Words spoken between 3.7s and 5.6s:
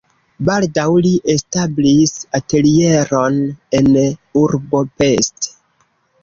en urbo Pest.